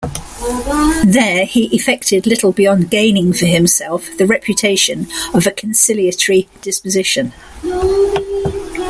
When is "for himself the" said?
3.33-4.25